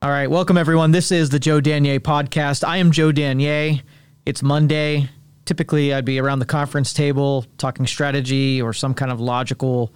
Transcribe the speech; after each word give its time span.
All 0.00 0.10
right, 0.10 0.30
welcome 0.30 0.56
everyone. 0.56 0.92
This 0.92 1.10
is 1.10 1.30
the 1.30 1.40
Joe 1.40 1.60
Danier 1.60 1.98
podcast. 1.98 2.62
I 2.62 2.76
am 2.76 2.92
Joe 2.92 3.10
Danier. 3.10 3.82
It's 4.24 4.44
Monday. 4.44 5.10
Typically, 5.44 5.92
I'd 5.92 6.04
be 6.04 6.20
around 6.20 6.38
the 6.38 6.46
conference 6.46 6.92
table 6.92 7.44
talking 7.56 7.84
strategy 7.84 8.62
or 8.62 8.72
some 8.72 8.94
kind 8.94 9.10
of 9.10 9.20
logical, 9.20 9.92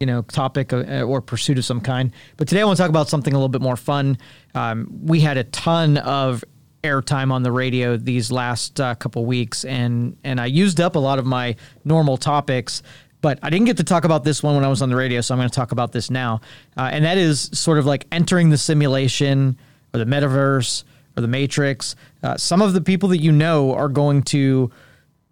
you 0.00 0.06
know, 0.06 0.20
topic 0.20 0.74
uh, 0.74 1.00
or 1.00 1.22
pursuit 1.22 1.56
of 1.56 1.64
some 1.64 1.80
kind. 1.80 2.12
But 2.36 2.46
today, 2.46 2.60
I 2.60 2.64
want 2.64 2.76
to 2.76 2.82
talk 2.82 2.90
about 2.90 3.08
something 3.08 3.32
a 3.32 3.36
little 3.38 3.48
bit 3.48 3.62
more 3.62 3.76
fun. 3.76 4.18
Um, 4.54 5.00
we 5.02 5.20
had 5.20 5.38
a 5.38 5.44
ton 5.44 5.96
of 5.96 6.44
airtime 6.84 7.32
on 7.32 7.42
the 7.42 7.52
radio 7.52 7.96
these 7.96 8.30
last 8.30 8.82
uh, 8.82 8.94
couple 8.96 9.24
weeks, 9.24 9.64
and 9.64 10.14
and 10.24 10.42
I 10.42 10.46
used 10.46 10.78
up 10.78 10.94
a 10.94 10.98
lot 10.98 11.18
of 11.18 11.24
my 11.24 11.56
normal 11.86 12.18
topics. 12.18 12.82
But 13.22 13.38
I 13.42 13.48
didn't 13.50 13.66
get 13.66 13.78
to 13.78 13.84
talk 13.84 14.04
about 14.04 14.24
this 14.24 14.42
one 14.42 14.56
when 14.56 14.64
I 14.64 14.68
was 14.68 14.82
on 14.82 14.90
the 14.90 14.96
radio, 14.96 15.20
so 15.22 15.32
I'm 15.32 15.38
going 15.38 15.48
to 15.48 15.54
talk 15.54 15.72
about 15.72 15.92
this 15.92 16.10
now. 16.10 16.40
Uh, 16.76 16.90
and 16.92 17.04
that 17.04 17.16
is 17.16 17.48
sort 17.54 17.78
of 17.78 17.86
like 17.86 18.06
entering 18.12 18.50
the 18.50 18.58
simulation 18.58 19.56
or 19.94 19.98
the 19.98 20.04
metaverse 20.04 20.84
or 21.16 21.20
the 21.20 21.28
matrix. 21.28 21.94
Uh, 22.22 22.36
some 22.36 22.60
of 22.60 22.74
the 22.74 22.80
people 22.80 23.08
that 23.10 23.18
you 23.18 23.32
know 23.32 23.74
are 23.74 23.88
going 23.88 24.22
to 24.24 24.70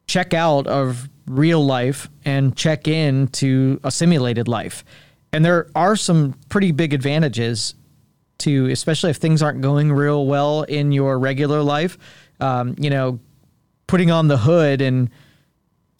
check 0.06 0.32
out 0.32 0.66
of 0.68 1.08
real 1.26 1.64
life 1.64 2.08
and 2.24 2.56
check 2.56 2.88
in 2.88 3.26
to 3.28 3.80
a 3.84 3.90
simulated 3.90 4.48
life. 4.48 4.84
And 5.32 5.45
there 5.45 5.68
are 5.74 5.96
some 5.96 6.34
pretty 6.48 6.72
big 6.72 6.95
advantages 6.95 7.74
to, 8.38 8.66
especially 8.70 9.10
if 9.10 9.16
things 9.16 9.42
aren't 9.42 9.60
going 9.60 9.92
real 9.92 10.26
well 10.26 10.62
in 10.62 10.92
your 10.92 11.18
regular 11.18 11.62
life. 11.62 11.98
Um, 12.40 12.74
you 12.78 12.90
know, 12.90 13.20
putting 13.86 14.10
on 14.10 14.28
the 14.28 14.38
hood 14.38 14.80
and 14.80 15.10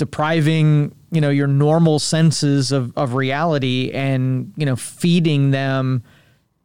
depriving 0.01 0.97
you 1.13 1.21
know 1.21 1.29
your 1.29 1.47
normal 1.47 1.99
senses 1.99 2.73
of, 2.73 2.97
of 2.97 3.13
reality 3.13 3.91
and 3.93 4.51
you 4.57 4.65
know 4.65 4.75
feeding 4.75 5.51
them 5.51 6.03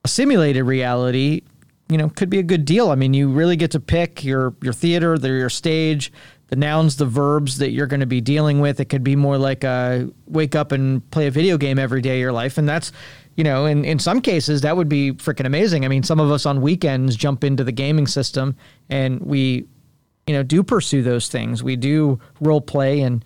a 0.05 0.07
simulated 0.07 0.63
reality 0.63 1.41
you 1.89 1.97
know 1.97 2.07
could 2.07 2.29
be 2.29 2.39
a 2.39 2.43
good 2.43 2.63
deal. 2.63 2.91
I 2.91 2.95
mean 2.95 3.13
you 3.13 3.29
really 3.29 3.57
get 3.57 3.71
to 3.71 3.81
pick 3.81 4.23
your 4.23 4.55
your 4.63 4.71
theater 4.71 5.17
your 5.21 5.49
stage 5.49 6.13
the 6.47 6.55
nouns 6.55 6.95
the 6.95 7.05
verbs 7.05 7.57
that 7.57 7.71
you're 7.71 7.87
going 7.87 7.99
to 7.99 8.05
be 8.05 8.21
dealing 8.21 8.61
with. 8.61 8.79
It 8.79 8.85
could 8.85 9.03
be 9.03 9.17
more 9.17 9.37
like 9.37 9.65
a 9.65 10.09
wake 10.27 10.55
up 10.55 10.71
and 10.71 11.07
play 11.11 11.27
a 11.27 11.31
video 11.31 11.57
game 11.57 11.77
every 11.77 12.01
day 12.01 12.13
of 12.13 12.19
your 12.21 12.31
life. 12.31 12.57
And 12.57 12.69
that's 12.69 12.93
you 13.35 13.43
know 13.43 13.65
in, 13.65 13.83
in 13.83 13.99
some 13.99 14.21
cases 14.21 14.61
that 14.61 14.77
would 14.77 14.87
be 14.87 15.11
freaking 15.11 15.45
amazing. 15.45 15.83
I 15.83 15.89
mean 15.89 16.03
some 16.03 16.21
of 16.21 16.31
us 16.31 16.45
on 16.45 16.61
weekends 16.61 17.17
jump 17.17 17.43
into 17.43 17.65
the 17.65 17.73
gaming 17.73 18.07
system 18.07 18.55
and 18.89 19.19
we 19.19 19.65
you 20.27 20.33
know 20.33 20.43
do 20.43 20.63
pursue 20.63 21.01
those 21.01 21.27
things. 21.27 21.63
We 21.63 21.75
do 21.75 22.19
role 22.39 22.61
play 22.61 23.01
and 23.01 23.23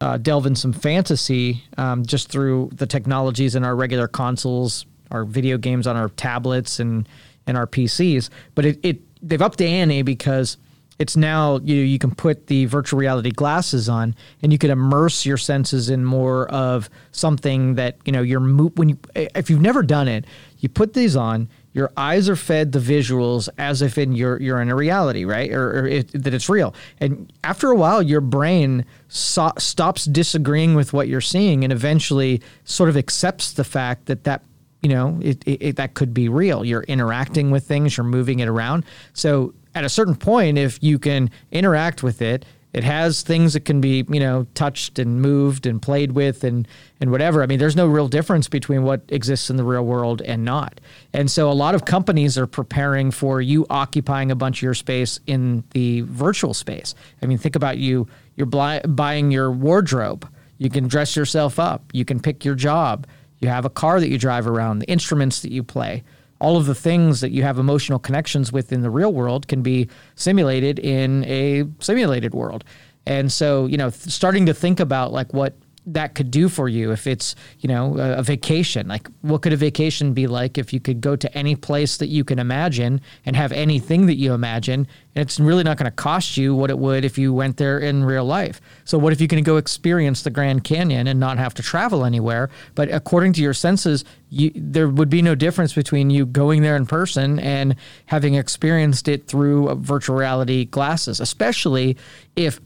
uh, 0.00 0.18
delve 0.18 0.46
in 0.46 0.54
some 0.54 0.72
fantasy 0.72 1.64
um, 1.78 2.04
just 2.04 2.28
through 2.28 2.70
the 2.74 2.86
technologies 2.86 3.54
in 3.54 3.64
our 3.64 3.74
regular 3.74 4.08
consoles, 4.08 4.86
our 5.10 5.24
video 5.24 5.58
games 5.58 5.86
on 5.86 5.96
our 5.96 6.08
tablets 6.10 6.80
and 6.80 7.08
and 7.46 7.56
our 7.56 7.66
PCs. 7.66 8.30
But 8.54 8.66
it, 8.66 8.80
it 8.82 9.00
they've 9.22 9.42
upped 9.42 9.58
the 9.58 9.66
ante 9.66 10.02
because 10.02 10.56
it's 10.98 11.16
now 11.16 11.58
you 11.58 11.76
you 11.76 11.98
can 11.98 12.14
put 12.14 12.46
the 12.46 12.66
virtual 12.66 12.98
reality 12.98 13.30
glasses 13.30 13.88
on 13.88 14.14
and 14.42 14.52
you 14.52 14.58
can 14.58 14.70
immerse 14.70 15.26
your 15.26 15.36
senses 15.36 15.90
in 15.90 16.04
more 16.04 16.48
of 16.48 16.88
something 17.12 17.74
that 17.74 17.96
you 18.04 18.12
know 18.12 18.22
you're 18.22 18.40
when 18.40 18.90
you 18.90 18.98
if 19.14 19.50
you've 19.50 19.60
never 19.60 19.82
done 19.82 20.08
it 20.08 20.24
you 20.58 20.68
put 20.68 20.94
these 20.94 21.16
on 21.16 21.48
your 21.76 21.92
eyes 21.94 22.26
are 22.30 22.36
fed 22.36 22.72
the 22.72 22.78
visuals 22.78 23.50
as 23.58 23.82
if 23.82 23.98
in 23.98 24.12
you're 24.12 24.40
you're 24.40 24.62
in 24.62 24.70
a 24.70 24.74
reality, 24.74 25.26
right? 25.26 25.52
Or, 25.52 25.80
or 25.80 25.86
it, 25.86 26.10
that 26.14 26.32
it's 26.32 26.48
real. 26.48 26.74
And 27.00 27.30
after 27.44 27.70
a 27.70 27.76
while, 27.76 28.02
your 28.02 28.22
brain 28.22 28.86
so, 29.08 29.52
stops 29.58 30.06
disagreeing 30.06 30.74
with 30.74 30.94
what 30.94 31.06
you're 31.06 31.20
seeing, 31.20 31.64
and 31.64 31.74
eventually 31.74 32.40
sort 32.64 32.88
of 32.88 32.96
accepts 32.96 33.52
the 33.52 33.62
fact 33.62 34.06
that 34.06 34.24
that 34.24 34.42
you 34.80 34.88
know 34.88 35.18
it, 35.20 35.46
it, 35.46 35.62
it 35.62 35.76
that 35.76 35.92
could 35.92 36.14
be 36.14 36.30
real. 36.30 36.64
You're 36.64 36.84
interacting 36.84 37.50
with 37.50 37.66
things, 37.66 37.98
you're 37.98 38.04
moving 38.04 38.38
it 38.38 38.48
around. 38.48 38.86
So 39.12 39.52
at 39.74 39.84
a 39.84 39.90
certain 39.90 40.16
point, 40.16 40.56
if 40.56 40.82
you 40.82 40.98
can 40.98 41.30
interact 41.52 42.02
with 42.02 42.22
it 42.22 42.46
it 42.76 42.84
has 42.84 43.22
things 43.22 43.54
that 43.54 43.64
can 43.64 43.80
be, 43.80 44.04
you 44.06 44.20
know, 44.20 44.46
touched 44.52 44.98
and 44.98 45.22
moved 45.22 45.64
and 45.64 45.80
played 45.80 46.12
with 46.12 46.44
and 46.44 46.68
and 47.00 47.10
whatever. 47.10 47.42
I 47.42 47.46
mean, 47.46 47.58
there's 47.58 47.74
no 47.74 47.86
real 47.86 48.06
difference 48.06 48.50
between 48.50 48.82
what 48.82 49.00
exists 49.08 49.48
in 49.48 49.56
the 49.56 49.64
real 49.64 49.82
world 49.82 50.20
and 50.20 50.44
not. 50.44 50.78
And 51.14 51.30
so 51.30 51.50
a 51.50 51.54
lot 51.54 51.74
of 51.74 51.86
companies 51.86 52.36
are 52.36 52.46
preparing 52.46 53.10
for 53.10 53.40
you 53.40 53.64
occupying 53.70 54.30
a 54.30 54.34
bunch 54.34 54.58
of 54.58 54.62
your 54.62 54.74
space 54.74 55.18
in 55.26 55.64
the 55.70 56.02
virtual 56.02 56.52
space. 56.52 56.94
I 57.22 57.26
mean, 57.26 57.38
think 57.38 57.56
about 57.56 57.78
you 57.78 58.08
you're 58.36 58.44
buying 58.44 59.30
your 59.30 59.50
wardrobe. 59.50 60.28
You 60.58 60.68
can 60.68 60.86
dress 60.86 61.16
yourself 61.16 61.58
up. 61.58 61.82
You 61.94 62.04
can 62.04 62.20
pick 62.20 62.44
your 62.44 62.54
job. 62.54 63.06
You 63.38 63.48
have 63.48 63.64
a 63.64 63.70
car 63.70 64.00
that 64.00 64.10
you 64.10 64.18
drive 64.18 64.46
around, 64.46 64.80
the 64.80 64.86
instruments 64.90 65.40
that 65.40 65.50
you 65.50 65.62
play 65.62 66.04
all 66.38 66.56
of 66.56 66.66
the 66.66 66.74
things 66.74 67.20
that 67.20 67.30
you 67.30 67.42
have 67.42 67.58
emotional 67.58 67.98
connections 67.98 68.52
with 68.52 68.72
in 68.72 68.82
the 68.82 68.90
real 68.90 69.12
world 69.12 69.48
can 69.48 69.62
be 69.62 69.88
simulated 70.14 70.78
in 70.78 71.24
a 71.24 71.64
simulated 71.80 72.34
world. 72.34 72.64
And 73.06 73.32
so, 73.32 73.66
you 73.66 73.76
know, 73.76 73.90
starting 73.90 74.46
to 74.46 74.54
think 74.54 74.80
about 74.80 75.12
like 75.12 75.32
what 75.32 75.54
that 75.86 76.14
could 76.14 76.30
do 76.30 76.48
for 76.48 76.68
you 76.68 76.90
if 76.90 77.06
it's 77.06 77.34
you 77.60 77.68
know 77.68 77.96
a, 77.98 78.18
a, 78.18 78.22
vacation. 78.22 78.88
Like 78.88 79.08
what 79.22 79.42
could 79.42 79.52
a 79.52 79.56
vacation 79.56 80.12
be 80.12 80.26
like 80.26 80.58
if 80.58 80.72
you 80.72 80.80
could 80.80 81.00
go 81.00 81.16
to 81.16 81.32
any 81.36 81.54
place 81.54 81.96
that 81.98 82.08
you 82.08 82.24
can 82.24 82.38
imagine 82.38 83.00
and 83.24 83.36
have 83.36 83.52
anything 83.52 84.06
that 84.06 84.16
you 84.16 84.32
imagine? 84.32 84.86
And 85.14 85.22
it's 85.22 85.38
really 85.38 85.62
not 85.62 85.78
going 85.78 85.90
to 85.90 85.96
cost 85.96 86.36
you 86.36 86.54
what 86.54 86.70
it 86.70 86.78
would 86.78 87.04
if 87.04 87.16
you 87.16 87.32
went 87.32 87.56
there 87.56 87.78
in 87.78 88.04
real 88.04 88.24
life. 88.24 88.60
So 88.84 88.98
what 88.98 89.12
if 89.12 89.20
you 89.20 89.28
can 89.28 89.42
go 89.42 89.56
experience 89.56 90.22
the 90.22 90.30
grand 90.30 90.64
canyon 90.64 91.06
and 91.06 91.20
not 91.20 91.38
have 91.38 91.54
to 91.54 91.62
travel 91.62 92.04
anywhere? 92.04 92.50
But 92.74 92.92
according 92.92 93.32
to 93.34 93.42
your 93.42 93.54
senses 93.54 94.04
you, 94.28 94.50
there 94.54 94.88
would 94.88 95.08
be 95.08 95.22
no 95.22 95.34
difference 95.34 95.72
between 95.72 96.10
you 96.10 96.26
going 96.26 96.62
there 96.62 96.76
in 96.76 96.86
person 96.86 97.38
and 97.38 97.76
having 98.06 98.34
experienced 98.34 99.06
it 99.06 99.28
through 99.28 99.68
uh, 99.68 99.74
virtual 99.76 100.16
reality 100.16 100.64
glasses 100.64 101.20
especially 101.20 101.96
if 102.34 102.60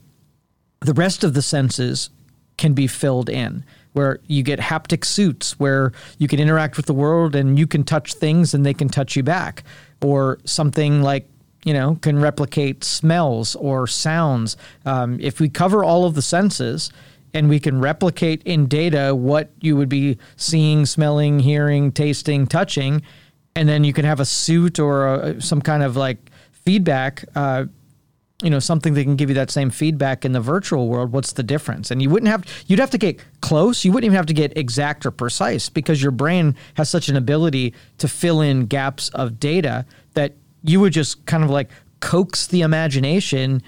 the 0.80 0.94
rest 0.94 1.24
of 1.24 1.34
the 1.34 1.42
senses 1.42 2.10
can 2.60 2.74
be 2.74 2.86
filled 2.86 3.28
in 3.28 3.64
where 3.92 4.20
you 4.28 4.42
get 4.42 4.60
haptic 4.60 5.04
suits 5.04 5.58
where 5.58 5.92
you 6.18 6.28
can 6.28 6.38
interact 6.38 6.76
with 6.76 6.86
the 6.86 6.94
world 6.94 7.34
and 7.34 7.58
you 7.58 7.66
can 7.66 7.82
touch 7.82 8.14
things 8.14 8.54
and 8.54 8.64
they 8.64 8.74
can 8.74 8.88
touch 8.88 9.16
you 9.16 9.22
back. 9.22 9.64
Or 10.02 10.38
something 10.44 11.02
like 11.02 11.28
you 11.64 11.74
know 11.74 11.96
can 12.00 12.20
replicate 12.20 12.84
smells 12.84 13.56
or 13.56 13.86
sounds. 13.86 14.56
Um, 14.86 15.18
if 15.20 15.40
we 15.40 15.48
cover 15.48 15.82
all 15.82 16.04
of 16.04 16.14
the 16.14 16.22
senses 16.22 16.90
and 17.34 17.48
we 17.48 17.60
can 17.60 17.80
replicate 17.80 18.42
in 18.44 18.66
data 18.66 19.14
what 19.14 19.50
you 19.60 19.76
would 19.76 19.88
be 19.88 20.18
seeing 20.36 20.86
smelling 20.86 21.40
hearing 21.40 21.92
tasting 21.92 22.46
touching 22.46 23.02
and 23.54 23.68
then 23.68 23.84
you 23.84 23.92
can 23.92 24.04
have 24.04 24.20
a 24.20 24.24
suit 24.24 24.78
or 24.78 25.14
a, 25.14 25.40
some 25.40 25.60
kind 25.60 25.82
of 25.82 25.96
like 25.96 26.18
feedback 26.52 27.24
uh, 27.34 27.64
you 28.42 28.50
know 28.50 28.58
something 28.58 28.94
that 28.94 29.04
can 29.04 29.16
give 29.16 29.28
you 29.28 29.34
that 29.34 29.50
same 29.50 29.70
feedback 29.70 30.24
in 30.24 30.32
the 30.32 30.40
virtual 30.40 30.88
world 30.88 31.12
what's 31.12 31.32
the 31.32 31.42
difference? 31.42 31.90
And 31.90 32.00
you 32.02 32.10
wouldn't 32.10 32.30
have 32.30 32.44
you'd 32.66 32.78
have 32.78 32.90
to 32.90 32.98
get 32.98 33.20
close. 33.40 33.84
You 33.84 33.92
wouldn't 33.92 34.06
even 34.06 34.16
have 34.16 34.26
to 34.26 34.34
get 34.34 34.56
exact 34.56 35.04
or 35.06 35.10
precise 35.10 35.68
because 35.68 36.02
your 36.02 36.12
brain 36.12 36.56
has 36.74 36.88
such 36.88 37.08
an 37.08 37.16
ability 37.16 37.74
to 37.98 38.08
fill 38.08 38.40
in 38.40 38.66
gaps 38.66 39.08
of 39.10 39.38
data 39.40 39.84
that 40.14 40.34
you 40.62 40.80
would 40.80 40.92
just 40.92 41.24
kind 41.26 41.44
of 41.44 41.50
like 41.50 41.70
coax 42.00 42.46
the 42.46 42.62
imagination 42.62 43.62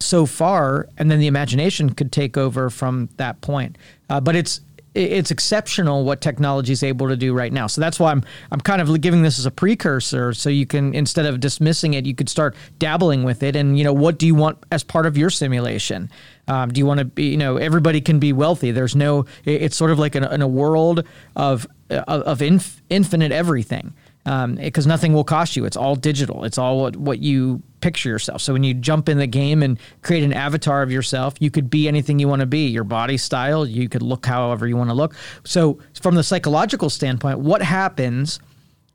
so 0.00 0.24
far 0.24 0.88
and 0.96 1.10
then 1.10 1.20
the 1.20 1.26
imagination 1.26 1.90
could 1.90 2.10
take 2.10 2.36
over 2.36 2.70
from 2.70 3.08
that 3.16 3.40
point. 3.42 3.76
Uh, 4.08 4.20
but 4.20 4.34
it's 4.34 4.60
it's 4.94 5.30
exceptional 5.30 6.04
what 6.04 6.20
technology 6.20 6.72
is 6.72 6.82
able 6.82 7.08
to 7.08 7.16
do 7.16 7.32
right 7.32 7.52
now. 7.52 7.66
So 7.66 7.80
that's 7.80 8.00
why 8.00 8.10
I'm 8.10 8.24
I'm 8.50 8.60
kind 8.60 8.82
of 8.82 9.00
giving 9.00 9.22
this 9.22 9.38
as 9.38 9.46
a 9.46 9.50
precursor, 9.50 10.32
so 10.32 10.50
you 10.50 10.66
can 10.66 10.94
instead 10.94 11.26
of 11.26 11.40
dismissing 11.40 11.94
it, 11.94 12.06
you 12.06 12.14
could 12.14 12.28
start 12.28 12.56
dabbling 12.78 13.22
with 13.22 13.42
it. 13.42 13.54
And 13.56 13.78
you 13.78 13.84
know, 13.84 13.92
what 13.92 14.18
do 14.18 14.26
you 14.26 14.34
want 14.34 14.58
as 14.72 14.82
part 14.82 15.06
of 15.06 15.16
your 15.16 15.30
simulation? 15.30 16.10
Um, 16.48 16.72
do 16.72 16.78
you 16.80 16.86
want 16.86 16.98
to 16.98 17.04
be? 17.04 17.30
You 17.30 17.36
know, 17.36 17.56
everybody 17.56 18.00
can 18.00 18.18
be 18.18 18.32
wealthy. 18.32 18.72
There's 18.72 18.96
no. 18.96 19.26
It's 19.44 19.76
sort 19.76 19.92
of 19.92 19.98
like 19.98 20.16
in 20.16 20.24
a, 20.24 20.34
in 20.34 20.42
a 20.42 20.48
world 20.48 21.04
of 21.36 21.66
of, 21.90 22.22
of 22.22 22.42
inf, 22.42 22.82
infinite 22.88 23.32
everything 23.32 23.94
because 24.24 24.86
um, 24.86 24.88
nothing 24.88 25.12
will 25.12 25.24
cost 25.24 25.56
you. 25.56 25.64
It's 25.64 25.76
all 25.76 25.96
digital. 25.96 26.44
It's 26.44 26.58
all 26.58 26.80
what, 26.80 26.96
what 26.96 27.20
you 27.20 27.62
picture 27.80 28.08
yourself. 28.08 28.42
So 28.42 28.52
when 28.52 28.62
you 28.62 28.74
jump 28.74 29.08
in 29.08 29.18
the 29.18 29.26
game 29.26 29.62
and 29.62 29.78
create 30.02 30.22
an 30.22 30.32
avatar 30.32 30.82
of 30.82 30.92
yourself, 30.92 31.34
you 31.40 31.50
could 31.50 31.70
be 31.70 31.88
anything 31.88 32.18
you 32.18 32.28
want 32.28 32.40
to 32.40 32.46
be. 32.46 32.68
Your 32.68 32.84
body 32.84 33.16
style, 33.16 33.66
you 33.66 33.88
could 33.88 34.02
look 34.02 34.26
however 34.26 34.66
you 34.66 34.76
want 34.76 34.90
to 34.90 34.94
look. 34.94 35.14
So 35.44 35.78
from 36.00 36.14
the 36.14 36.22
psychological 36.22 36.90
standpoint, 36.90 37.38
what 37.38 37.62
happens 37.62 38.40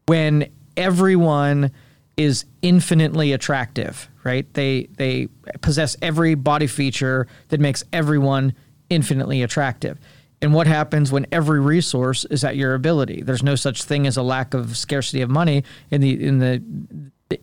when 0.05 0.51
everyone 0.77 1.71
is 2.17 2.45
infinitely 2.61 3.33
attractive, 3.33 4.07
right? 4.23 4.51
They 4.53 4.87
they 4.97 5.27
possess 5.61 5.97
every 6.01 6.35
body 6.35 6.67
feature 6.67 7.27
that 7.49 7.59
makes 7.59 7.83
everyone 7.91 8.53
infinitely 8.89 9.41
attractive 9.41 9.99
and 10.45 10.53
what 10.53 10.67
happens 10.67 11.11
when 11.11 11.25
every 11.31 11.59
resource 11.59 12.23
is 12.25 12.43
at 12.43 12.55
your 12.55 12.75
ability. 12.75 13.23
There's 13.23 13.41
no 13.41 13.55
such 13.55 13.81
thing 13.81 14.05
as 14.05 14.15
a 14.15 14.21
lack 14.21 14.53
of 14.53 14.77
scarcity 14.77 15.23
of 15.23 15.29
money 15.31 15.63
in 15.89 16.01
the 16.01 16.23
in 16.23 16.37
the 16.37 16.61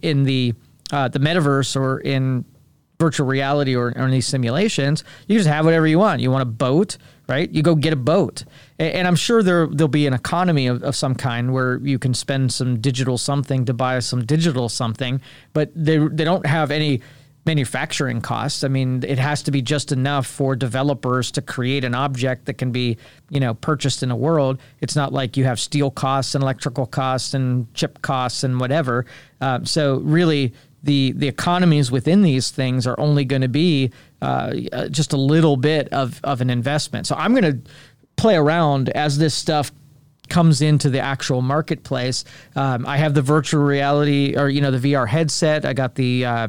in 0.01 0.23
the 0.23 0.55
uh, 0.93 1.09
the 1.09 1.19
metaverse 1.19 1.75
or 1.75 1.99
in 1.99 2.45
virtual 3.01 3.27
reality 3.27 3.75
or, 3.75 3.87
or 3.97 4.05
in 4.05 4.13
these 4.13 4.29
simulations. 4.29 5.03
You 5.27 5.37
just 5.37 5.49
have 5.49 5.65
whatever 5.65 5.89
you 5.89 5.99
want. 5.99 6.21
You 6.21 6.31
want 6.31 6.43
a 6.43 6.53
boat, 6.67 6.97
right? 7.29 7.51
You 7.51 7.61
go 7.65 7.75
get 7.75 7.93
a 7.93 7.97
boat. 7.97 8.45
And 8.79 9.09
I'm 9.09 9.17
sure 9.17 9.43
there 9.43 9.67
there'll 9.67 9.89
be 9.89 10.07
an 10.07 10.15
economy 10.15 10.69
of, 10.69 10.85
of 10.85 10.95
some 10.95 11.17
kind 11.17 11.53
where 11.53 11.79
you 11.79 11.99
can 11.99 12.15
spend 12.15 12.53
some 12.53 12.79
digital 12.81 13.19
something 13.19 13.65
to 13.65 13.75
buy 13.75 13.99
some 13.99 14.25
digital 14.25 14.69
something, 14.69 15.21
but 15.55 15.73
they 15.75 15.99
they 15.99 16.23
don't 16.23 16.47
have 16.47 16.71
any 16.71 17.01
manufacturing 17.45 18.21
costs. 18.21 18.63
I 18.63 18.69
mean, 18.69 19.03
it 19.07 19.19
has 19.19 19.43
to 19.45 19.51
be 19.51 19.63
just 19.63 19.91
enough 19.91 20.27
for 20.27 20.55
developers 20.55 21.31
to 21.33 21.43
create 21.43 21.85
an 21.85 21.95
object 21.95 22.47
that 22.47 22.55
can 22.55 22.71
be, 22.71 22.99
you 23.31 23.41
know, 23.41 23.55
purchased 23.55 24.03
in 24.03 24.09
the 24.09 24.17
world. 24.17 24.61
It's 24.81 24.95
not 24.95 25.13
like 25.13 25.37
you 25.37 25.45
have 25.45 25.59
steel 25.59 25.91
costs 25.91 26.35
and 26.35 26.43
electrical 26.43 26.87
costs 26.87 27.35
and 27.35 27.73
chip 27.75 28.01
costs 28.03 28.45
and 28.45 28.61
whatever. 28.61 29.07
Uh, 29.41 29.65
so 29.65 29.99
really, 29.99 30.53
the 30.85 31.13
the 31.13 31.29
economies 31.29 31.91
within 31.91 32.23
these 32.23 32.51
things 32.51 32.87
are 32.87 32.99
only 32.99 33.25
going 33.25 33.43
to 33.43 33.49
be 33.49 33.91
uh, 34.21 34.53
uh, 34.73 34.89
just 34.89 35.13
a 35.13 35.17
little 35.17 35.57
bit 35.57 35.89
of 35.93 36.21
of 36.25 36.41
an 36.41 36.51
investment. 36.51 37.07
So 37.07 37.17
I'm 37.17 37.35
going 37.35 37.63
to 37.63 37.71
play 38.17 38.37
around 38.37 38.89
as 38.91 39.19
this 39.19 39.35
stuff 39.35 39.73
comes 40.29 40.63
into 40.63 40.89
the 40.89 41.01
actual 41.01 41.43
marketplace. 41.43 42.25
Um, 42.57 42.87
I 42.87 42.97
have 42.97 43.15
the 43.15 43.23
virtual 43.23 43.63
reality 43.63 44.35
or 44.37 44.49
you 44.49 44.61
know 44.61 44.71
the 44.71 44.93
VR 44.93 45.07
headset. 45.09 45.65
I 45.65 45.73
got 45.73 45.95
the 45.95 46.25
uh, 46.25 46.49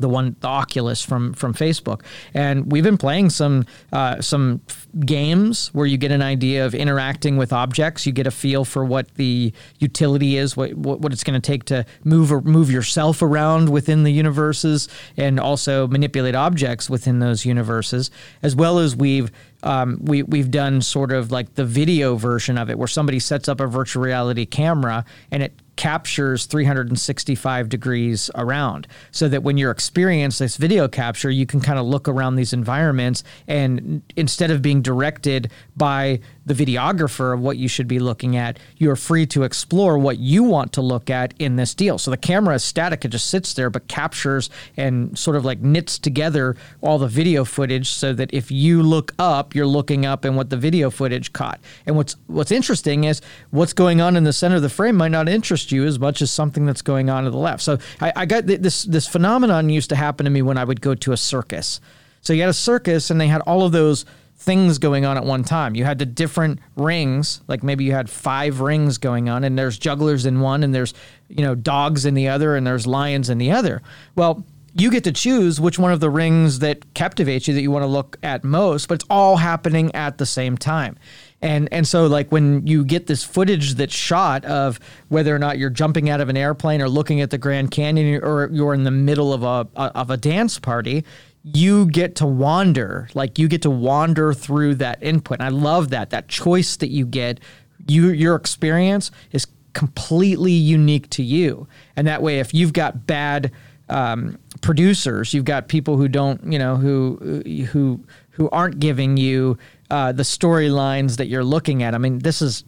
the 0.00 0.08
one 0.08 0.36
the 0.40 0.48
Oculus 0.48 1.02
from 1.02 1.32
from 1.34 1.54
Facebook, 1.54 2.02
and 2.32 2.70
we've 2.70 2.84
been 2.84 2.98
playing 2.98 3.30
some 3.30 3.66
uh, 3.92 4.20
some 4.20 4.60
games 5.04 5.68
where 5.68 5.86
you 5.86 5.96
get 5.96 6.10
an 6.10 6.22
idea 6.22 6.66
of 6.66 6.74
interacting 6.74 7.36
with 7.36 7.52
objects. 7.52 8.06
You 8.06 8.12
get 8.12 8.26
a 8.26 8.30
feel 8.30 8.64
for 8.64 8.84
what 8.84 9.12
the 9.14 9.52
utility 9.78 10.36
is, 10.36 10.56
what 10.56 10.74
what, 10.74 11.00
what 11.00 11.12
it's 11.12 11.24
going 11.24 11.40
to 11.40 11.46
take 11.46 11.64
to 11.64 11.84
move 12.04 12.32
or 12.32 12.40
move 12.40 12.70
yourself 12.70 13.22
around 13.22 13.68
within 13.68 14.04
the 14.04 14.12
universes, 14.12 14.88
and 15.16 15.38
also 15.38 15.86
manipulate 15.86 16.34
objects 16.34 16.90
within 16.90 17.18
those 17.18 17.44
universes, 17.44 18.10
as 18.42 18.56
well 18.56 18.78
as 18.78 18.96
we've 18.96 19.30
um, 19.62 19.98
we 20.02 20.22
we've 20.22 20.50
done 20.50 20.82
sort 20.82 21.12
of 21.12 21.30
like 21.30 21.54
the 21.54 21.64
video 21.64 22.16
version 22.16 22.58
of 22.58 22.70
it, 22.70 22.78
where 22.78 22.88
somebody 22.88 23.18
sets 23.18 23.48
up 23.48 23.60
a 23.60 23.66
virtual 23.66 24.02
reality 24.02 24.46
camera 24.46 25.04
and 25.30 25.42
it 25.42 25.52
captures 25.76 26.46
365 26.46 27.68
degrees 27.68 28.30
around 28.34 28.86
so 29.10 29.28
that 29.28 29.42
when 29.42 29.56
you're 29.56 29.70
experiencing 29.70 30.44
this 30.44 30.56
video 30.56 30.86
capture 30.86 31.30
you 31.30 31.46
can 31.46 31.60
kind 31.60 31.78
of 31.78 31.86
look 31.86 32.08
around 32.08 32.36
these 32.36 32.52
environments 32.52 33.24
and 33.48 34.02
instead 34.16 34.50
of 34.50 34.62
being 34.62 34.82
directed 34.82 35.50
by 35.76 36.20
the 36.46 36.54
videographer 36.54 37.32
of 37.34 37.40
what 37.40 37.56
you 37.56 37.68
should 37.68 37.88
be 37.88 37.98
looking 37.98 38.36
at 38.36 38.58
you're 38.76 38.96
free 38.96 39.26
to 39.26 39.42
explore 39.42 39.98
what 39.98 40.18
you 40.18 40.42
want 40.42 40.72
to 40.72 40.80
look 40.80 41.10
at 41.10 41.34
in 41.38 41.56
this 41.56 41.74
deal. 41.74 41.98
So 41.98 42.10
the 42.10 42.16
camera 42.16 42.54
is 42.54 42.64
static 42.64 43.04
it 43.04 43.08
just 43.08 43.30
sits 43.30 43.54
there 43.54 43.70
but 43.70 43.88
captures 43.88 44.50
and 44.76 45.18
sort 45.18 45.36
of 45.36 45.44
like 45.44 45.60
knits 45.60 45.98
together 45.98 46.56
all 46.80 46.98
the 46.98 47.08
video 47.08 47.44
footage 47.44 47.90
so 47.90 48.12
that 48.12 48.32
if 48.32 48.50
you 48.50 48.82
look 48.82 49.12
up 49.18 49.54
you're 49.54 49.66
looking 49.66 50.06
up 50.06 50.24
and 50.24 50.36
what 50.36 50.50
the 50.50 50.56
video 50.56 50.90
footage 50.90 51.32
caught. 51.32 51.60
And 51.86 51.96
what's 51.96 52.16
what's 52.26 52.52
interesting 52.52 53.04
is 53.04 53.20
what's 53.50 53.72
going 53.72 54.00
on 54.00 54.16
in 54.16 54.24
the 54.24 54.32
center 54.32 54.56
of 54.56 54.62
the 54.62 54.68
frame 54.68 54.96
might 54.96 55.08
not 55.08 55.28
interest 55.28 55.63
interest 55.64 55.72
you 55.72 55.86
as 55.86 55.98
much 55.98 56.22
as 56.22 56.30
something 56.30 56.66
that's 56.66 56.82
going 56.82 57.10
on 57.10 57.24
to 57.24 57.30
the 57.30 57.36
left. 57.36 57.62
So 57.62 57.78
I, 58.00 58.12
I 58.16 58.26
got 58.26 58.46
this 58.46 58.84
this 58.84 59.06
phenomenon 59.06 59.70
used 59.70 59.90
to 59.90 59.96
happen 59.96 60.24
to 60.24 60.30
me 60.30 60.42
when 60.42 60.58
I 60.58 60.64
would 60.64 60.80
go 60.80 60.94
to 60.94 61.12
a 61.12 61.16
circus. 61.16 61.80
So 62.20 62.32
you 62.32 62.40
had 62.40 62.50
a 62.50 62.54
circus 62.54 63.10
and 63.10 63.20
they 63.20 63.28
had 63.28 63.42
all 63.42 63.64
of 63.64 63.72
those 63.72 64.04
things 64.36 64.78
going 64.78 65.04
on 65.04 65.16
at 65.16 65.24
one 65.24 65.44
time. 65.44 65.74
You 65.74 65.84
had 65.84 65.98
the 65.98 66.06
different 66.06 66.58
rings, 66.76 67.40
like 67.46 67.62
maybe 67.62 67.84
you 67.84 67.92
had 67.92 68.10
five 68.10 68.60
rings 68.60 68.98
going 68.98 69.28
on, 69.28 69.44
and 69.44 69.58
there's 69.58 69.78
jugglers 69.78 70.26
in 70.26 70.40
one, 70.40 70.62
and 70.64 70.74
there's 70.74 70.94
you 71.28 71.42
know 71.42 71.54
dogs 71.54 72.04
in 72.04 72.14
the 72.14 72.28
other, 72.28 72.56
and 72.56 72.66
there's 72.66 72.86
lions 72.86 73.30
in 73.30 73.38
the 73.38 73.52
other. 73.52 73.80
Well, 74.16 74.44
you 74.76 74.90
get 74.90 75.04
to 75.04 75.12
choose 75.12 75.60
which 75.60 75.78
one 75.78 75.92
of 75.92 76.00
the 76.00 76.10
rings 76.10 76.58
that 76.58 76.94
captivates 76.94 77.46
you 77.46 77.54
that 77.54 77.62
you 77.62 77.70
want 77.70 77.84
to 77.84 77.88
look 77.88 78.18
at 78.24 78.42
most, 78.42 78.88
but 78.88 78.94
it's 78.96 79.06
all 79.08 79.36
happening 79.36 79.94
at 79.94 80.18
the 80.18 80.26
same 80.26 80.58
time. 80.58 80.96
And 81.44 81.68
and 81.70 81.86
so 81.86 82.06
like 82.06 82.32
when 82.32 82.66
you 82.66 82.86
get 82.86 83.06
this 83.06 83.22
footage 83.22 83.74
that's 83.74 83.94
shot 83.94 84.46
of 84.46 84.80
whether 85.08 85.36
or 85.36 85.38
not 85.38 85.58
you're 85.58 85.68
jumping 85.68 86.08
out 86.08 86.22
of 86.22 86.30
an 86.30 86.38
airplane 86.38 86.80
or 86.80 86.88
looking 86.88 87.20
at 87.20 87.28
the 87.28 87.36
Grand 87.36 87.70
Canyon 87.70 88.24
or 88.24 88.48
you're 88.50 88.72
in 88.72 88.84
the 88.84 88.90
middle 88.90 89.30
of 89.34 89.42
a 89.42 89.68
of 89.76 90.08
a 90.08 90.16
dance 90.16 90.58
party, 90.58 91.04
you 91.42 91.84
get 91.84 92.16
to 92.16 92.26
wander. 92.26 93.10
Like 93.12 93.38
you 93.38 93.46
get 93.46 93.60
to 93.62 93.70
wander 93.70 94.32
through 94.32 94.76
that 94.76 95.02
input. 95.02 95.40
And 95.40 95.46
I 95.46 95.50
love 95.50 95.90
that. 95.90 96.08
That 96.08 96.28
choice 96.28 96.76
that 96.76 96.88
you 96.88 97.04
get, 97.04 97.40
you 97.86 98.08
your 98.08 98.36
experience 98.36 99.10
is 99.30 99.46
completely 99.74 100.52
unique 100.52 101.10
to 101.10 101.22
you. 101.22 101.68
And 101.94 102.06
that 102.06 102.22
way 102.22 102.38
if 102.38 102.54
you've 102.54 102.72
got 102.72 103.06
bad 103.06 103.52
um, 103.88 104.38
producers, 104.60 105.34
you've 105.34 105.44
got 105.44 105.68
people 105.68 105.96
who 105.96 106.08
don't, 106.08 106.42
you 106.50 106.58
know, 106.58 106.76
who 106.76 107.42
who 107.70 108.00
who 108.30 108.48
aren't 108.50 108.80
giving 108.80 109.16
you 109.16 109.58
uh, 109.90 110.12
the 110.12 110.22
storylines 110.22 111.16
that 111.18 111.26
you're 111.26 111.44
looking 111.44 111.82
at. 111.82 111.94
I 111.94 111.98
mean, 111.98 112.18
this 112.20 112.42
is 112.42 112.64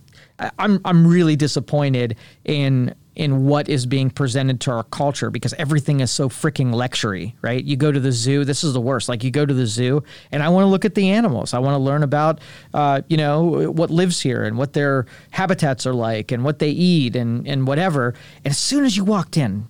I'm 0.58 0.80
I'm 0.84 1.06
really 1.06 1.36
disappointed 1.36 2.16
in 2.44 2.94
in 3.14 3.46
what 3.46 3.66
is 3.70 3.86
being 3.86 4.10
presented 4.10 4.60
to 4.60 4.70
our 4.70 4.82
culture 4.82 5.30
because 5.30 5.54
everything 5.54 6.00
is 6.00 6.10
so 6.10 6.28
freaking 6.28 6.74
lectury, 6.74 7.32
right? 7.40 7.64
You 7.64 7.74
go 7.74 7.90
to 7.90 7.98
the 7.98 8.12
zoo. 8.12 8.44
This 8.44 8.62
is 8.62 8.74
the 8.74 8.80
worst. 8.80 9.08
Like 9.08 9.24
you 9.24 9.30
go 9.30 9.46
to 9.46 9.54
the 9.54 9.66
zoo, 9.66 10.02
and 10.30 10.42
I 10.42 10.50
want 10.50 10.64
to 10.64 10.69
look 10.69 10.84
at 10.84 10.94
the 10.94 11.08
animals. 11.10 11.54
I 11.54 11.58
want 11.58 11.74
to 11.74 11.78
learn 11.78 12.02
about, 12.02 12.42
uh, 12.74 13.00
you 13.08 13.16
know, 13.16 13.70
what 13.72 13.90
lives 13.90 14.20
here 14.20 14.44
and 14.44 14.58
what 14.58 14.74
their 14.74 15.06
habitats 15.30 15.86
are 15.86 15.94
like 15.94 16.30
and 16.30 16.44
what 16.44 16.58
they 16.58 16.70
eat 16.70 17.16
and 17.16 17.46
and 17.48 17.66
whatever. 17.66 18.14
And 18.44 18.52
as 18.52 18.58
soon 18.58 18.84
as 18.84 18.96
you 18.98 19.04
walked 19.04 19.38
in, 19.38 19.66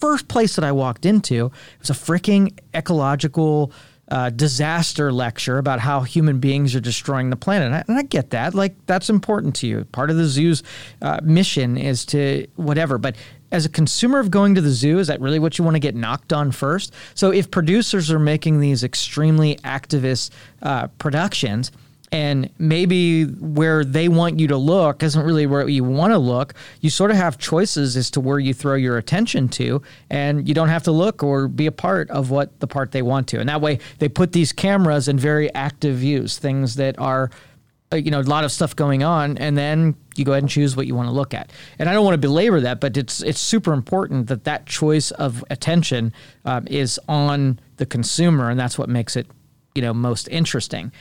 first 0.00 0.28
place 0.28 0.56
that 0.56 0.64
I 0.64 0.72
walked 0.72 1.06
into 1.06 1.46
it 1.46 1.52
was 1.80 1.90
a 1.90 1.94
freaking 1.94 2.58
ecological 2.74 3.72
uh, 4.08 4.30
disaster 4.30 5.12
lecture 5.12 5.58
about 5.58 5.80
how 5.80 6.00
human 6.02 6.38
beings 6.38 6.74
are 6.74 6.80
destroying 6.80 7.30
the 7.30 7.36
planet. 7.36 7.66
And 7.66 7.74
I, 7.74 7.84
and 7.88 7.98
I, 7.98 8.02
get 8.02 8.30
that. 8.30 8.54
Like, 8.54 8.74
that's 8.86 9.10
important 9.10 9.56
to 9.56 9.66
you. 9.66 9.84
Part 9.86 10.10
of 10.10 10.16
the 10.16 10.26
zoo's 10.26 10.62
uh, 11.02 11.18
mission 11.22 11.76
is 11.76 12.06
to 12.06 12.46
whatever. 12.54 12.98
But 12.98 13.16
as 13.50 13.64
a 13.64 13.68
consumer 13.68 14.20
of 14.20 14.30
going 14.30 14.54
to 14.54 14.60
the 14.60 14.70
zoo, 14.70 14.98
is 14.98 15.08
that 15.08 15.20
really 15.20 15.38
what 15.38 15.58
you 15.58 15.64
want 15.64 15.74
to 15.74 15.80
get 15.80 15.94
knocked 15.94 16.32
on 16.32 16.52
first? 16.52 16.94
So 17.14 17.32
if 17.32 17.50
producers 17.50 18.10
are 18.10 18.18
making 18.18 18.60
these 18.60 18.84
extremely 18.84 19.56
activist 19.56 20.30
uh, 20.62 20.86
productions, 20.98 21.72
and 22.12 22.50
maybe 22.58 23.24
where 23.24 23.84
they 23.84 24.08
want 24.08 24.38
you 24.38 24.46
to 24.48 24.56
look 24.56 25.02
isn't 25.02 25.24
really 25.24 25.46
where 25.46 25.68
you 25.68 25.82
want 25.84 26.12
to 26.12 26.18
look. 26.18 26.54
You 26.80 26.90
sort 26.90 27.10
of 27.10 27.16
have 27.16 27.38
choices 27.38 27.96
as 27.96 28.10
to 28.12 28.20
where 28.20 28.38
you 28.38 28.54
throw 28.54 28.74
your 28.74 28.96
attention 28.96 29.48
to, 29.50 29.82
and 30.08 30.48
you 30.48 30.54
don't 30.54 30.68
have 30.68 30.84
to 30.84 30.92
look 30.92 31.22
or 31.22 31.48
be 31.48 31.66
a 31.66 31.72
part 31.72 32.08
of 32.10 32.30
what 32.30 32.58
the 32.60 32.66
part 32.66 32.92
they 32.92 33.02
want 33.02 33.28
to. 33.28 33.40
And 33.40 33.48
that 33.48 33.60
way, 33.60 33.80
they 33.98 34.08
put 34.08 34.32
these 34.32 34.52
cameras 34.52 35.08
in 35.08 35.18
very 35.18 35.52
active 35.54 35.96
views, 35.96 36.38
things 36.38 36.76
that 36.76 36.98
are, 36.98 37.30
uh, 37.92 37.96
you 37.96 38.10
know, 38.10 38.20
a 38.20 38.22
lot 38.22 38.44
of 38.44 38.52
stuff 38.52 38.76
going 38.76 39.02
on, 39.02 39.36
and 39.38 39.58
then 39.58 39.96
you 40.14 40.24
go 40.24 40.32
ahead 40.32 40.42
and 40.42 40.50
choose 40.50 40.76
what 40.76 40.86
you 40.86 40.94
want 40.94 41.08
to 41.08 41.14
look 41.14 41.34
at. 41.34 41.52
And 41.78 41.88
I 41.88 41.92
don't 41.92 42.04
want 42.04 42.14
to 42.14 42.18
belabor 42.18 42.60
that, 42.60 42.80
but 42.80 42.96
it's 42.96 43.20
it's 43.22 43.40
super 43.40 43.72
important 43.72 44.28
that 44.28 44.44
that 44.44 44.66
choice 44.66 45.10
of 45.10 45.44
attention 45.50 46.12
um, 46.44 46.66
is 46.68 47.00
on 47.08 47.58
the 47.78 47.86
consumer, 47.86 48.48
and 48.48 48.58
that's 48.58 48.78
what 48.78 48.88
makes 48.88 49.16
it, 49.16 49.26
you 49.74 49.82
know, 49.82 49.92
most 49.92 50.28
interesting 50.28 50.92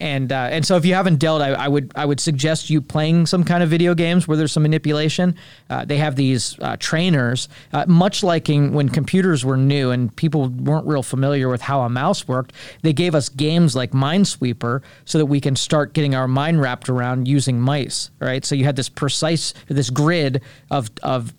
and 0.00 0.32
uh, 0.32 0.48
and 0.50 0.64
so 0.64 0.76
if 0.76 0.84
you 0.84 0.94
haven't 0.94 1.16
dealt, 1.16 1.42
I, 1.42 1.50
I, 1.50 1.68
would 1.68 1.92
I 1.94 2.04
would 2.04 2.20
suggest 2.20 2.70
you 2.70 2.80
playing 2.80 3.26
some 3.26 3.44
kind 3.44 3.62
of 3.62 3.68
video 3.68 3.94
games 3.94 4.26
where 4.26 4.36
there's 4.36 4.52
some 4.52 4.62
manipulation. 4.62 5.36
Uh, 5.68 5.84
they 5.84 5.98
have 5.98 6.16
these 6.16 6.58
uh, 6.60 6.76
trainers, 6.78 7.48
uh, 7.72 7.84
much 7.86 8.22
like 8.22 8.48
when 8.48 8.88
computers 8.88 9.44
were 9.44 9.56
new 9.56 9.90
and 9.90 10.14
people 10.16 10.48
weren't 10.48 10.86
real 10.86 11.02
familiar 11.02 11.48
with 11.48 11.62
how 11.62 11.82
a 11.82 11.88
mouse 11.88 12.28
worked. 12.28 12.52
They 12.82 12.92
gave 12.92 13.14
us 13.14 13.28
games 13.28 13.74
like 13.74 13.92
Minesweeper 13.92 14.82
so 15.04 15.18
that 15.18 15.26
we 15.26 15.40
can 15.40 15.56
start 15.56 15.92
getting 15.94 16.14
our 16.14 16.28
mind 16.28 16.60
wrapped 16.60 16.88
around 16.88 17.26
using 17.26 17.60
mice. 17.60 18.10
Right, 18.20 18.44
so 18.44 18.54
you 18.54 18.64
had 18.64 18.76
this 18.76 18.88
precise 18.88 19.54
this 19.68 19.90
grid 19.90 20.42
of 20.70 20.90
of 21.02 21.34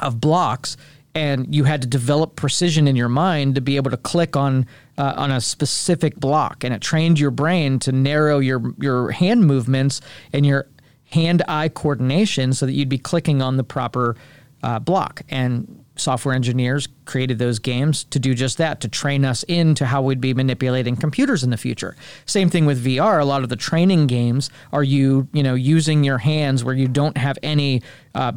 of 0.00 0.20
blocks 0.20 0.76
and 1.14 1.54
you 1.54 1.64
had 1.64 1.80
to 1.82 1.86
develop 1.86 2.34
precision 2.36 2.88
in 2.88 2.96
your 2.96 3.08
mind 3.08 3.54
to 3.54 3.60
be 3.60 3.76
able 3.76 3.90
to 3.90 3.96
click 3.96 4.36
on 4.36 4.66
uh, 4.98 5.14
on 5.16 5.30
a 5.30 5.40
specific 5.40 6.16
block, 6.16 6.64
and 6.64 6.74
it 6.74 6.80
trained 6.80 7.18
your 7.18 7.30
brain 7.30 7.78
to 7.80 7.92
narrow 7.92 8.38
your 8.38 8.74
your 8.78 9.10
hand 9.10 9.44
movements 9.46 10.00
and 10.32 10.46
your 10.46 10.66
hand 11.06 11.42
eye 11.48 11.68
coordination 11.68 12.52
so 12.52 12.66
that 12.66 12.72
you'd 12.72 12.88
be 12.88 12.98
clicking 12.98 13.42
on 13.42 13.56
the 13.56 13.64
proper 13.64 14.16
uh, 14.62 14.78
block. 14.78 15.22
And 15.28 15.84
software 15.96 16.34
engineers 16.34 16.88
created 17.04 17.38
those 17.38 17.58
games 17.58 18.04
to 18.04 18.18
do 18.18 18.34
just 18.34 18.58
that 18.58 18.80
to 18.80 18.88
train 18.88 19.24
us 19.24 19.42
into 19.44 19.86
how 19.86 20.02
we'd 20.02 20.20
be 20.20 20.34
manipulating 20.34 20.96
computers 20.96 21.44
in 21.44 21.50
the 21.50 21.56
future 21.56 21.94
same 22.26 22.50
thing 22.50 22.66
with 22.66 22.84
vr 22.84 23.20
a 23.20 23.24
lot 23.24 23.44
of 23.44 23.48
the 23.48 23.56
training 23.56 24.06
games 24.08 24.50
are 24.72 24.82
you 24.82 25.28
you 25.32 25.42
know 25.42 25.54
using 25.54 26.02
your 26.02 26.18
hands 26.18 26.64
where 26.64 26.74
you 26.74 26.88
don't 26.88 27.16
have 27.16 27.38
any 27.44 27.80
uh, 28.16 28.32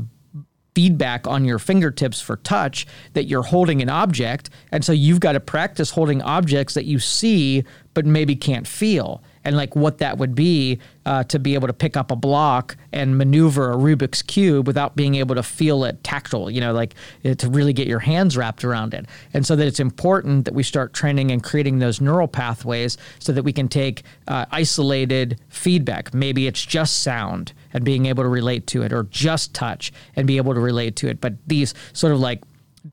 feedback 0.78 1.26
on 1.26 1.44
your 1.44 1.58
fingertips 1.58 2.22
for 2.22 2.36
touch 2.36 2.86
that 3.14 3.26
you're 3.26 3.42
holding 3.42 3.82
an 3.82 3.90
object. 3.90 4.52
And 4.72 4.86
so 4.86 4.92
you've 4.92 5.20
got 5.20 5.32
to 5.32 5.40
practice 5.40 5.90
holding 5.90 6.22
objects 6.22 6.76
that 6.76 6.86
you 6.86 7.00
see 7.00 7.64
but 7.96 8.06
maybe 8.06 8.36
can't 8.36 8.68
feel. 8.68 9.24
And 9.48 9.56
like 9.56 9.78
what 9.78 10.00
that 10.00 10.18
would 10.18 10.36
be 10.36 10.78
uh, 11.06 11.24
to 11.24 11.40
be 11.40 11.54
able 11.54 11.68
to 11.68 11.74
pick 11.74 11.96
up 11.96 12.12
a 12.12 12.18
block 12.18 12.76
and 12.92 13.18
maneuver 13.18 13.72
a 13.72 13.78
Rubik's 13.78 14.22
cube 14.22 14.68
without 14.68 14.98
being 14.98 15.16
able 15.16 15.36
to 15.36 15.42
feel 15.42 15.86
it 15.86 16.04
tactile, 16.04 16.52
you 16.52 16.60
know, 16.60 16.74
like 16.74 16.96
uh, 17.24 17.34
to 17.36 17.50
really 17.50 17.72
get 17.72 17.88
your 17.88 18.00
hands 18.00 18.36
wrapped 18.36 18.66
around 18.66 18.94
it. 18.94 19.06
And 19.34 19.46
so 19.48 19.56
that 19.56 19.66
it's 19.66 19.80
important 19.80 20.44
that 20.44 20.54
we 20.54 20.64
start 20.64 20.94
training 20.94 21.32
and 21.32 21.42
creating 21.42 21.80
those 21.80 22.02
neural 22.02 22.28
pathways 22.28 22.98
so 23.20 23.32
that 23.32 23.44
we 23.44 23.54
can 23.54 23.70
take 23.70 24.04
uh, 24.28 24.46
isolated 24.52 25.40
feedback. 25.48 26.14
Maybe 26.14 26.46
it's 26.46 26.66
just 26.66 27.02
sound 27.02 27.54
and 27.72 27.86
being 27.86 28.06
able 28.08 28.24
to 28.24 28.30
relate 28.30 28.68
to 28.68 28.82
it, 28.82 28.92
or 28.92 29.04
just 29.04 29.54
touch 29.54 29.94
and 30.18 30.28
be 30.28 30.36
able 30.36 30.54
to 30.56 30.60
relate 30.60 30.98
to 30.98 31.08
it. 31.08 31.22
But 31.22 31.36
these 31.48 31.74
sort 31.94 32.12
of 32.12 32.20
like 32.20 32.44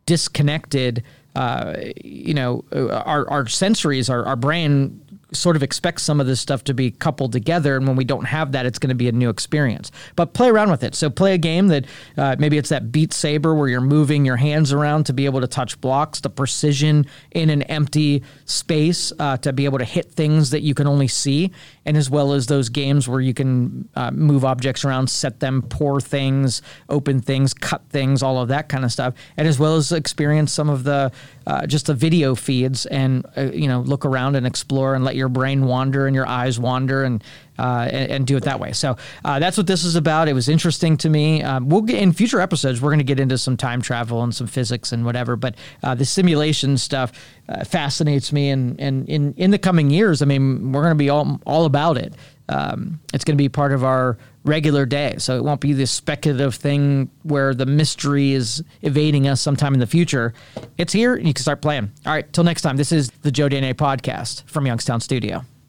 disconnected, 0.06 1.02
uh, 1.34 1.74
you 2.04 2.32
know, 2.32 2.64
uh, 2.72 2.88
our, 2.90 3.28
our 3.28 3.44
sensories, 3.46 4.08
our, 4.08 4.24
our 4.24 4.36
brain 4.36 5.03
sort 5.34 5.56
of 5.56 5.62
expect 5.62 6.00
some 6.00 6.20
of 6.20 6.26
this 6.26 6.40
stuff 6.40 6.64
to 6.64 6.74
be 6.74 6.90
coupled 6.90 7.32
together. 7.32 7.76
And 7.76 7.86
when 7.86 7.96
we 7.96 8.04
don't 8.04 8.24
have 8.24 8.52
that, 8.52 8.66
it's 8.66 8.78
going 8.78 8.88
to 8.88 8.94
be 8.94 9.08
a 9.08 9.12
new 9.12 9.28
experience. 9.28 9.90
But 10.16 10.32
play 10.32 10.48
around 10.48 10.70
with 10.70 10.82
it. 10.82 10.94
So 10.94 11.10
play 11.10 11.34
a 11.34 11.38
game 11.38 11.68
that 11.68 11.86
uh, 12.16 12.36
maybe 12.38 12.58
it's 12.58 12.68
that 12.70 12.92
Beat 12.92 13.12
Saber 13.12 13.54
where 13.54 13.68
you're 13.68 13.80
moving 13.80 14.24
your 14.24 14.36
hands 14.36 14.72
around 14.72 15.04
to 15.06 15.12
be 15.12 15.24
able 15.24 15.40
to 15.40 15.46
touch 15.46 15.80
blocks, 15.80 16.20
the 16.20 16.30
precision 16.30 17.06
in 17.32 17.50
an 17.50 17.62
empty 17.62 18.22
space 18.44 19.12
uh, 19.18 19.36
to 19.38 19.52
be 19.52 19.64
able 19.64 19.78
to 19.78 19.84
hit 19.84 20.12
things 20.12 20.50
that 20.50 20.62
you 20.62 20.74
can 20.74 20.86
only 20.86 21.08
see, 21.08 21.50
and 21.84 21.96
as 21.96 22.10
well 22.10 22.32
as 22.32 22.46
those 22.46 22.68
games 22.68 23.08
where 23.08 23.20
you 23.20 23.34
can 23.34 23.88
uh, 23.94 24.10
move 24.10 24.44
objects 24.44 24.84
around, 24.84 25.08
set 25.08 25.40
them, 25.40 25.62
pour 25.62 26.00
things, 26.00 26.62
open 26.88 27.20
things, 27.20 27.54
cut 27.54 27.82
things, 27.90 28.22
all 28.22 28.40
of 28.40 28.48
that 28.48 28.68
kind 28.68 28.84
of 28.84 28.92
stuff, 28.92 29.14
and 29.36 29.46
as 29.46 29.58
well 29.58 29.76
as 29.76 29.92
experience 29.92 30.52
some 30.52 30.68
of 30.68 30.84
the 30.84 31.10
uh, 31.46 31.66
just 31.66 31.86
the 31.86 31.94
video 31.94 32.34
feeds 32.34 32.86
and 32.86 33.26
uh, 33.36 33.50
you 33.52 33.68
know 33.68 33.80
look 33.80 34.04
around 34.04 34.36
and 34.36 34.46
explore 34.46 34.94
and 34.94 35.04
let 35.04 35.16
your 35.16 35.23
brain 35.28 35.64
wander 35.64 36.06
and 36.06 36.14
your 36.14 36.26
eyes 36.26 36.58
wander 36.58 37.02
and 37.04 37.22
uh, 37.58 37.88
and, 37.90 38.10
and, 38.10 38.26
do 38.26 38.36
it 38.36 38.44
that 38.44 38.58
way. 38.58 38.72
So 38.72 38.96
uh, 39.24 39.38
that's 39.38 39.56
what 39.56 39.66
this 39.66 39.84
is 39.84 39.96
about. 39.96 40.28
It 40.28 40.32
was 40.32 40.48
interesting 40.48 40.96
to 40.98 41.08
me. 41.08 41.42
Um, 41.42 41.68
we'll 41.68 41.82
get 41.82 42.00
in 42.00 42.12
future 42.12 42.40
episodes. 42.40 42.80
We're 42.80 42.90
going 42.90 42.98
to 42.98 43.04
get 43.04 43.20
into 43.20 43.38
some 43.38 43.56
time 43.56 43.80
travel 43.80 44.22
and 44.22 44.34
some 44.34 44.46
physics 44.46 44.92
and 44.92 45.04
whatever. 45.04 45.36
But 45.36 45.56
uh, 45.82 45.94
the 45.94 46.04
simulation 46.04 46.76
stuff 46.78 47.12
uh, 47.48 47.64
fascinates 47.64 48.32
me, 48.32 48.50
and 48.50 48.80
and 48.80 49.08
in 49.08 49.34
in 49.34 49.50
the 49.50 49.58
coming 49.58 49.90
years, 49.90 50.22
I 50.22 50.24
mean, 50.24 50.72
we're 50.72 50.82
going 50.82 50.96
to 50.96 50.98
be 50.98 51.10
all 51.10 51.40
all 51.46 51.64
about 51.64 51.96
it. 51.96 52.14
Um, 52.48 53.00
it's 53.12 53.24
going 53.24 53.36
to 53.36 53.42
be 53.42 53.48
part 53.48 53.72
of 53.72 53.84
our 53.84 54.18
regular 54.44 54.84
day. 54.84 55.14
So 55.18 55.36
it 55.36 55.44
won't 55.44 55.60
be 55.60 55.72
this 55.72 55.90
speculative 55.90 56.54
thing 56.54 57.10
where 57.22 57.54
the 57.54 57.66
mystery 57.66 58.32
is 58.32 58.62
evading 58.82 59.26
us 59.26 59.40
sometime 59.40 59.72
in 59.74 59.80
the 59.80 59.86
future. 59.86 60.34
It's 60.76 60.92
here. 60.92 61.14
and 61.14 61.26
You 61.26 61.32
can 61.32 61.42
start 61.42 61.62
playing. 61.62 61.90
All 62.04 62.12
right. 62.12 62.30
Till 62.32 62.44
next 62.44 62.62
time. 62.62 62.76
This 62.76 62.92
is 62.92 63.10
the 63.22 63.30
Joe 63.30 63.48
Danier 63.48 63.74
podcast 63.74 64.44
from 64.44 64.66
Youngstown 64.66 65.00
Studio. 65.00 65.44